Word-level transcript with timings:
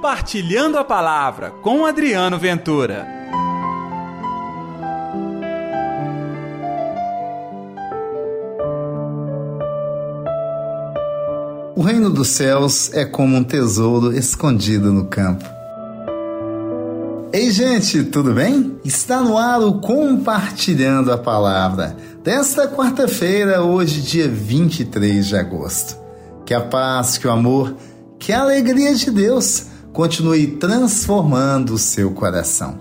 Compartilhando 0.00 0.78
a 0.78 0.82
Palavra 0.82 1.50
com 1.50 1.84
Adriano 1.84 2.38
Ventura. 2.38 3.06
O 11.76 11.82
reino 11.82 12.08
dos 12.08 12.28
céus 12.28 12.90
é 12.94 13.04
como 13.04 13.36
um 13.36 13.44
tesouro 13.44 14.16
escondido 14.16 14.90
no 14.90 15.04
campo. 15.04 15.44
Ei, 17.30 17.50
gente, 17.50 18.02
tudo 18.04 18.32
bem? 18.32 18.80
Está 18.82 19.20
no 19.20 19.36
ar 19.36 19.60
o 19.60 19.82
Compartilhando 19.82 21.12
a 21.12 21.18
Palavra 21.18 21.94
desta 22.24 22.66
quarta-feira, 22.66 23.62
hoje, 23.62 24.00
dia 24.00 24.28
23 24.28 25.26
de 25.26 25.36
agosto. 25.36 25.98
Que 26.46 26.54
a 26.54 26.62
paz, 26.62 27.18
que 27.18 27.28
o 27.28 27.30
amor, 27.30 27.76
que 28.18 28.32
a 28.32 28.40
alegria 28.40 28.94
de 28.94 29.10
Deus 29.10 29.68
continue 29.92 30.46
transformando 30.46 31.74
o 31.74 31.78
seu 31.78 32.10
coração. 32.12 32.78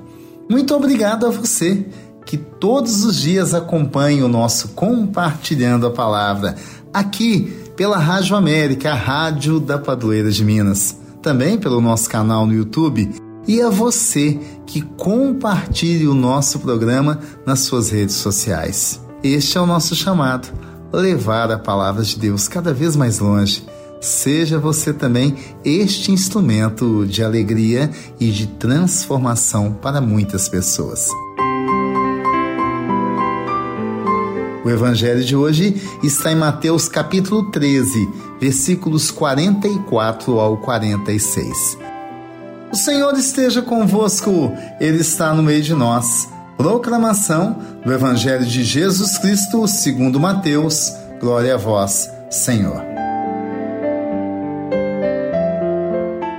Muito 0.50 0.74
obrigado 0.74 1.26
a 1.26 1.30
você 1.30 1.86
que 2.26 2.38
todos 2.38 3.04
os 3.04 3.18
dias 3.18 3.54
acompanha 3.54 4.26
o 4.26 4.30
nosso 4.30 4.70
Compartilhando 4.70 5.88
a 5.88 5.92
Palavra 5.92 6.56
aqui 6.94 7.54
pela 7.76 7.98
Rádio 7.98 8.36
América, 8.36 8.92
a 8.92 8.96
Rádio 8.96 9.60
da 9.60 9.78
Padroeira 9.78 10.30
de 10.32 10.44
Minas, 10.44 10.98
também 11.22 11.58
pelo 11.58 11.82
nosso 11.82 12.10
canal 12.10 12.46
no 12.46 12.54
YouTube 12.54 13.10
e 13.48 13.62
a 13.62 13.70
você 13.70 14.40
que 14.66 14.82
compartilhe 14.82 16.08
o 16.08 16.14
nosso 16.14 16.60
programa 16.60 17.20
nas 17.46 17.62
suas 17.62 17.90
redes 17.90 18.16
sociais. 18.16 19.02
Este 19.24 19.58
é 19.58 19.62
o 19.62 19.66
nosso 19.66 19.96
chamado, 19.96 20.50
levar 20.94 21.52
a 21.52 21.58
palavra 21.58 22.04
de 22.04 22.18
Deus 22.20 22.48
cada 22.48 22.74
vez 22.74 22.96
mais 22.96 23.20
longe 23.20 23.66
Seja 24.02 24.58
você 24.58 24.94
também 24.94 25.36
este 25.64 26.12
instrumento 26.12 27.06
de 27.06 27.24
alegria 27.24 27.90
e 28.20 28.32
de 28.32 28.48
transformação 28.48 29.74
para 29.74 30.00
muitas 30.00 30.48
pessoas. 30.48 31.10
O 34.64 34.70
evangelho 34.70 35.24
de 35.24 35.36
hoje 35.36 35.82
está 36.04 36.32
em 36.32 36.36
Mateus 36.36 36.88
capítulo 36.88 37.52
13, 37.52 38.08
versículos 38.40 39.12
44 39.12 40.40
ao 40.40 40.58
46. 40.58 41.78
O 42.72 42.76
Senhor 42.76 43.14
esteja 43.18 43.62
convosco, 43.62 44.52
Ele 44.80 45.00
está 45.00 45.34
no 45.34 45.42
meio 45.42 45.62
de 45.62 45.74
nós. 45.74 46.30
Proclamação 46.56 47.58
do 47.84 47.92
Evangelho 47.92 48.46
de 48.46 48.64
Jesus 48.64 49.18
Cristo 49.18 49.68
segundo 49.68 50.20
Mateus. 50.20 50.94
Glória 51.20 51.56
a 51.56 51.58
vós, 51.58 52.10
Senhor. 52.30 52.89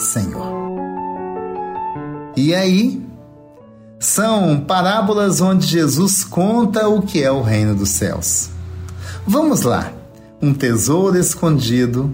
Senhor. 0.00 0.46
E 2.36 2.54
aí, 2.54 3.04
são 3.98 4.60
parábolas 4.60 5.40
onde 5.40 5.66
Jesus 5.66 6.24
conta 6.24 6.88
o 6.88 7.02
que 7.02 7.22
é 7.22 7.30
o 7.30 7.42
reino 7.42 7.74
dos 7.74 7.90
céus. 7.90 8.48
Vamos 9.26 9.62
lá. 9.62 9.92
Um 10.40 10.54
tesouro 10.54 11.18
escondido, 11.18 12.10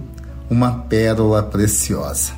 uma 0.51 0.81
pérola 0.81 1.43
preciosa. 1.43 2.33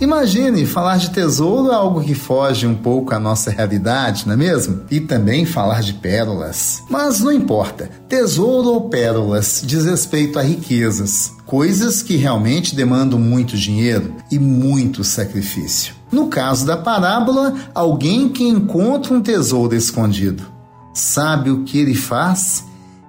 Imagine, 0.00 0.66
falar 0.66 0.96
de 0.96 1.10
tesouro 1.10 1.70
é 1.70 1.74
algo 1.74 2.02
que 2.02 2.14
foge 2.14 2.66
um 2.66 2.74
pouco 2.74 3.14
à 3.14 3.18
nossa 3.18 3.50
realidade, 3.50 4.26
não 4.26 4.34
é 4.34 4.36
mesmo? 4.36 4.82
E 4.90 5.00
também 5.00 5.44
falar 5.44 5.82
de 5.82 5.94
pérolas. 5.94 6.82
Mas 6.90 7.20
não 7.20 7.32
importa, 7.32 7.90
tesouro 8.08 8.70
ou 8.70 8.88
pérolas 8.88 9.62
diz 9.64 9.84
respeito 9.84 10.38
a 10.38 10.42
riquezas, 10.42 11.32
coisas 11.46 12.02
que 12.02 12.16
realmente 12.16 12.74
demandam 12.74 13.18
muito 13.18 13.56
dinheiro 13.56 14.14
e 14.30 14.38
muito 14.38 15.04
sacrifício. 15.04 15.94
No 16.10 16.28
caso 16.28 16.66
da 16.66 16.76
parábola, 16.76 17.54
alguém 17.74 18.28
que 18.28 18.44
encontra 18.44 19.14
um 19.14 19.20
tesouro 19.20 19.74
escondido. 19.74 20.44
Sabe 20.92 21.50
o 21.50 21.64
que 21.64 21.78
ele 21.78 21.94
faz? 21.94 22.64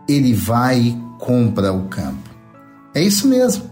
Ele 0.08 0.34
vai 0.34 0.80
e 0.80 1.04
compra 1.20 1.74
o 1.74 1.84
campo. 1.84 2.30
É 2.96 3.02
isso 3.02 3.28
mesmo, 3.28 3.64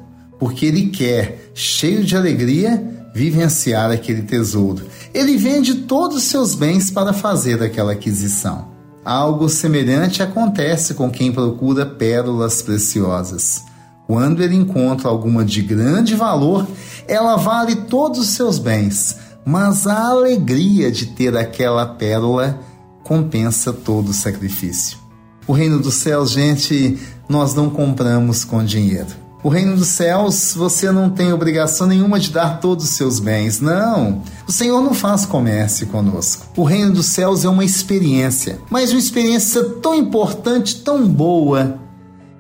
porque 0.42 0.66
ele 0.66 0.88
quer, 0.88 1.52
cheio 1.54 2.04
de 2.04 2.18
alegria, 2.18 2.84
vivenciar 3.14 3.92
aquele 3.92 4.24
tesouro. 4.24 4.84
Ele 5.14 5.38
vende 5.38 5.76
todos 5.84 6.18
os 6.18 6.24
seus 6.24 6.56
bens 6.56 6.90
para 6.90 7.14
fazer 7.14 7.62
aquela 7.62 7.92
aquisição. 7.92 8.70
Algo 9.06 9.48
semelhante 9.48 10.24
acontece 10.24 10.96
com 10.96 11.12
quem 11.12 11.32
procura 11.32 11.86
pérolas 11.86 12.64
preciosas. 12.64 13.62
Quando 14.08 14.42
ele 14.42 14.56
encontra 14.56 15.10
alguma 15.10 15.46
de 15.46 15.62
grande 15.62 16.16
valor, 16.16 16.68
ela 17.08 17.36
vale 17.36 17.76
todos 17.76 18.18
os 18.18 18.30
seus 18.30 18.58
bens, 18.58 19.18
mas 19.46 19.86
a 19.86 20.08
alegria 20.08 20.92
de 20.92 21.06
ter 21.06 21.38
aquela 21.38 21.86
pérola 21.86 22.60
compensa 23.04 23.72
todo 23.72 24.10
o 24.10 24.14
sacrifício. 24.14 24.98
O 25.46 25.54
reino 25.54 25.80
dos 25.80 25.94
céus, 25.94 26.32
gente, 26.32 26.98
nós 27.30 27.54
não 27.54 27.70
compramos 27.70 28.44
com 28.44 28.66
dinheiro. 28.66 29.22
O 29.44 29.50
reino 29.50 29.76
dos 29.76 29.88
céus, 29.88 30.54
você 30.56 30.92
não 30.92 31.10
tem 31.10 31.34
obrigação 31.34 31.88
nenhuma 31.88 32.20
de 32.20 32.32
dar 32.32 32.60
todos 32.60 32.86
os 32.86 32.92
seus 32.92 33.20
bens. 33.20 33.60
Não. 33.60 34.22
O 34.48 34.52
Senhor 34.52 34.82
não 34.82 34.94
faz 34.94 35.26
comércio 35.26 35.88
conosco. 35.88 36.46
O 36.56 36.64
reino 36.64 36.94
dos 36.94 37.08
céus 37.08 37.44
é 37.44 37.50
uma 37.50 37.66
experiência, 37.66 38.60
mas 38.70 38.92
uma 38.92 39.00
experiência 39.00 39.64
tão 39.82 39.96
importante, 39.96 40.82
tão 40.82 41.08
boa, 41.08 41.80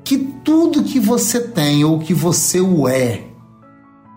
que 0.03 0.17
tudo 0.17 0.83
que 0.83 0.99
você 0.99 1.39
tem 1.39 1.83
ou 1.83 1.99
que 1.99 2.13
você 2.13 2.61
o 2.61 2.87
é, 2.87 3.31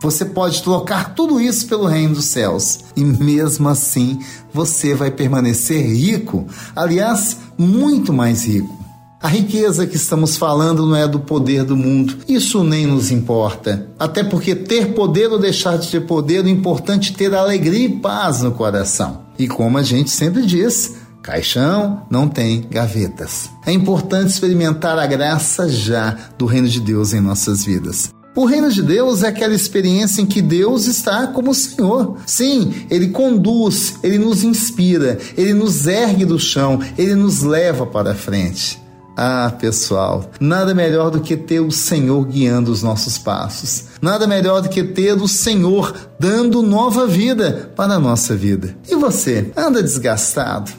você 0.05 0.27
pode 0.27 0.63
trocar 0.63 1.15
tudo 1.15 1.41
isso 1.41 1.67
pelo 1.67 1.87
reino 1.87 2.15
dos 2.15 2.27
céus 2.27 2.81
e 2.95 3.03
mesmo 3.03 3.71
assim 3.71 4.19
você 4.53 4.95
vai 4.95 5.11
permanecer 5.11 5.83
rico, 5.83 6.47
aliás, 6.77 7.39
muito 7.57 8.13
mais 8.13 8.45
rico. 8.45 8.84
A 9.25 9.29
riqueza 9.29 9.87
que 9.87 9.97
estamos 9.97 10.37
falando 10.37 10.87
não 10.87 10.95
é 10.95 11.09
do 11.09 11.19
poder 11.19 11.65
do 11.65 11.75
mundo. 11.75 12.19
Isso 12.29 12.63
nem 12.63 12.87
nos 12.87 13.11
importa. 13.11 13.89
Até 13.99 14.23
porque 14.23 14.55
ter 14.55 14.89
poder 14.89 15.33
ou 15.33 15.39
deixar 15.39 15.79
de 15.79 15.89
ter 15.89 16.03
poder, 16.03 16.45
o 16.45 16.49
importante 16.49 17.11
é 17.11 17.17
ter 17.17 17.35
alegria 17.35 17.87
e 17.87 17.89
paz 17.89 18.43
no 18.43 18.53
coração. 18.53 19.23
E 19.39 19.49
como 19.49 19.79
a 19.79 19.83
gente 19.83 20.11
sempre 20.11 20.45
diz, 20.45 20.97
Caixão 21.23 22.03
não 22.11 22.29
tem 22.29 22.67
gavetas. 22.71 23.49
É 23.65 23.73
importante 23.73 24.29
experimentar 24.29 24.99
a 24.99 25.07
graça 25.07 25.71
já 25.71 26.15
do 26.37 26.45
reino 26.45 26.69
de 26.69 26.81
Deus 26.81 27.15
em 27.15 27.21
nossas 27.23 27.65
vidas. 27.65 28.13
O 28.37 28.45
reino 28.45 28.71
de 28.71 28.83
Deus 28.83 29.23
é 29.23 29.29
aquela 29.29 29.55
experiência 29.55 30.21
em 30.21 30.27
que 30.27 30.43
Deus 30.43 30.85
está 30.85 31.29
como 31.29 31.55
Senhor. 31.55 32.19
Sim, 32.27 32.75
Ele 32.91 33.09
conduz, 33.09 33.95
Ele 34.03 34.19
nos 34.19 34.45
inspira, 34.45 35.19
Ele 35.35 35.55
nos 35.55 35.87
ergue 35.87 36.27
do 36.27 36.39
chão, 36.39 36.79
Ele 36.99 37.15
nos 37.15 37.43
leva 37.43 37.87
para 37.87 38.15
frente. 38.15 38.84
Ah, 39.17 39.53
pessoal, 39.61 40.29
nada 40.41 40.75
melhor 40.75 41.11
do 41.11 41.21
que 41.21 41.37
ter 41.37 41.61
o 41.61 41.71
Senhor 41.71 42.25
guiando 42.27 42.73
os 42.73 42.83
nossos 42.83 43.17
passos. 43.17 43.85
Nada 44.03 44.27
melhor 44.27 44.61
do 44.61 44.69
que 44.69 44.83
ter 44.83 45.15
o 45.15 45.29
Senhor 45.29 45.95
dando 46.19 46.63
nova 46.63 47.07
vida 47.07 47.73
para 47.77 47.95
a 47.95 48.01
nossa 48.01 48.35
vida. 48.35 48.77
E 48.91 48.97
você, 48.97 49.53
anda 49.57 49.83
desgastado? 49.83 50.73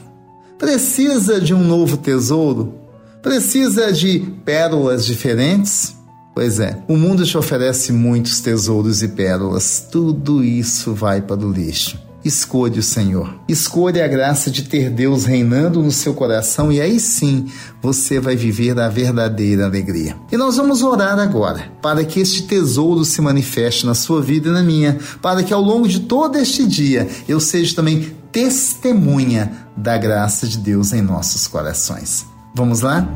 Precisa 0.58 1.40
de 1.40 1.54
um 1.54 1.64
novo 1.64 1.96
tesouro? 1.96 2.74
Precisa 3.22 3.90
de 3.92 4.20
pérolas 4.44 5.06
diferentes? 5.06 5.94
Pois 6.34 6.60
é, 6.60 6.82
o 6.86 6.96
mundo 6.96 7.24
te 7.24 7.38
oferece 7.38 7.90
muitos 7.90 8.40
tesouros 8.40 9.02
e 9.02 9.08
pérolas. 9.08 9.86
Tudo 9.90 10.44
isso 10.44 10.92
vai 10.92 11.22
para 11.22 11.40
o 11.44 11.50
lixo. 11.50 12.05
Escolha 12.26 12.80
o 12.80 12.82
Senhor. 12.82 13.38
Escolha 13.46 14.04
a 14.04 14.08
graça 14.08 14.50
de 14.50 14.64
ter 14.64 14.90
Deus 14.90 15.24
reinando 15.24 15.80
no 15.80 15.92
seu 15.92 16.12
coração 16.12 16.72
e 16.72 16.80
aí 16.80 16.98
sim 16.98 17.46
você 17.80 18.18
vai 18.18 18.34
viver 18.34 18.76
a 18.80 18.88
verdadeira 18.88 19.64
alegria. 19.64 20.16
E 20.32 20.36
nós 20.36 20.56
vamos 20.56 20.82
orar 20.82 21.20
agora 21.20 21.70
para 21.80 22.04
que 22.04 22.18
este 22.18 22.42
tesouro 22.42 23.04
se 23.04 23.20
manifeste 23.20 23.86
na 23.86 23.94
sua 23.94 24.20
vida 24.20 24.48
e 24.48 24.52
na 24.52 24.64
minha, 24.64 24.98
para 25.22 25.44
que 25.44 25.54
ao 25.54 25.62
longo 25.62 25.86
de 25.86 26.00
todo 26.00 26.36
este 26.36 26.66
dia 26.66 27.08
eu 27.28 27.38
seja 27.38 27.76
também 27.76 28.16
testemunha 28.32 29.68
da 29.76 29.96
graça 29.96 30.48
de 30.48 30.58
Deus 30.58 30.92
em 30.92 31.02
nossos 31.02 31.46
corações. 31.46 32.26
Vamos 32.52 32.80
lá? 32.80 33.08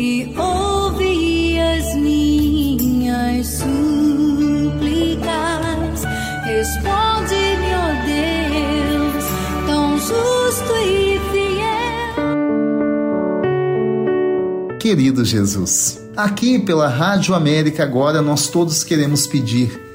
e 0.00 0.32
ouve 0.34 1.60
as 1.60 1.94
minhas 1.96 3.46
súplicas. 3.46 3.68
Responde-me, 6.46 7.74
ó 7.76 7.92
Deus, 8.06 9.24
tão 9.66 9.98
justo 9.98 10.72
e 10.86 11.20
fiel. 11.30 12.16
Querido 14.78 15.22
Jesus, 15.22 16.00
aqui 16.16 16.58
pela 16.58 16.88
Rádio 16.88 17.34
América 17.34 17.82
agora 17.82 18.22
nós 18.22 18.48
todos 18.48 18.82
queremos 18.82 19.26
pedir 19.26 19.89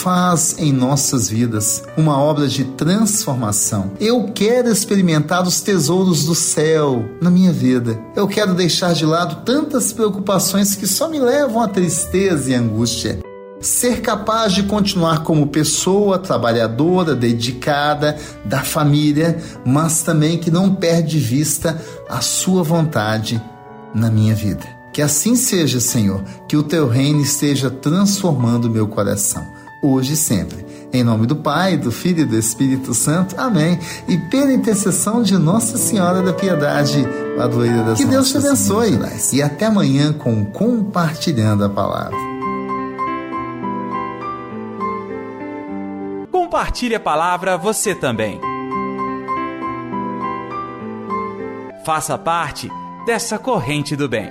faz 0.00 0.56
em 0.58 0.72
nossas 0.72 1.28
vidas 1.28 1.82
uma 1.94 2.18
obra 2.18 2.48
de 2.48 2.64
transformação. 2.64 3.92
Eu 4.00 4.30
quero 4.34 4.70
experimentar 4.70 5.46
os 5.46 5.60
tesouros 5.60 6.24
do 6.24 6.34
céu 6.34 7.04
na 7.20 7.30
minha 7.30 7.52
vida. 7.52 8.00
Eu 8.16 8.26
quero 8.26 8.54
deixar 8.54 8.94
de 8.94 9.04
lado 9.04 9.44
tantas 9.44 9.92
preocupações 9.92 10.74
que 10.74 10.86
só 10.86 11.06
me 11.06 11.20
levam 11.20 11.60
à 11.60 11.68
tristeza 11.68 12.50
e 12.50 12.54
angústia. 12.54 13.20
Ser 13.60 14.00
capaz 14.00 14.54
de 14.54 14.62
continuar 14.62 15.22
como 15.22 15.48
pessoa 15.48 16.18
trabalhadora, 16.18 17.14
dedicada, 17.14 18.16
da 18.42 18.62
família, 18.62 19.38
mas 19.66 20.02
também 20.02 20.38
que 20.38 20.50
não 20.50 20.74
perde 20.74 21.10
de 21.10 21.18
vista 21.18 21.78
a 22.08 22.22
sua 22.22 22.62
vontade 22.62 23.40
na 23.94 24.10
minha 24.10 24.34
vida. 24.34 24.66
Que 24.94 25.02
assim 25.02 25.36
seja, 25.36 25.78
Senhor, 25.78 26.24
que 26.48 26.56
o 26.56 26.62
teu 26.62 26.88
reino 26.88 27.20
esteja 27.20 27.70
transformando 27.70 28.70
meu 28.70 28.88
coração 28.88 29.59
hoje 29.82 30.14
e 30.14 30.16
sempre. 30.16 30.64
Em 30.92 31.04
nome 31.04 31.26
do 31.26 31.36
Pai, 31.36 31.76
do 31.76 31.92
Filho 31.92 32.22
e 32.22 32.24
do 32.24 32.36
Espírito 32.36 32.92
Santo. 32.92 33.34
Amém. 33.38 33.78
E 34.08 34.16
pela 34.16 34.52
intercessão 34.52 35.22
de 35.22 35.38
Nossa 35.38 35.78
Senhora 35.78 36.20
da 36.20 36.32
Piedade, 36.32 37.06
padroeira 37.36 37.84
das 37.84 37.98
Que 37.98 38.04
Deus 38.04 38.30
te 38.30 38.38
abençoe. 38.38 38.98
E 39.32 39.42
até 39.42 39.66
amanhã 39.66 40.12
com 40.12 40.44
Compartilhando 40.44 41.64
a 41.64 41.68
Palavra. 41.68 42.16
Compartilhe 46.32 46.96
a 46.96 47.00
palavra 47.00 47.56
você 47.56 47.94
também. 47.94 48.40
Faça 51.84 52.18
parte 52.18 52.68
dessa 53.06 53.38
corrente 53.38 53.94
do 53.94 54.08
bem. 54.08 54.28